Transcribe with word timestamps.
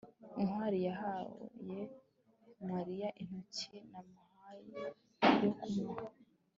ntwali 0.43 0.79
yahaye 0.87 1.79
mariya 2.69 3.07
inoti 3.21 3.71
namuhaye 3.89 4.81
yo 5.43 5.51
kumuha 5.61 6.05